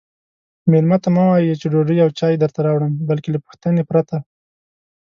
[0.71, 4.17] میلمه ته مه وایئ چې ډوډۍ او چای درته راوړم بلکې له پوښتنې پرته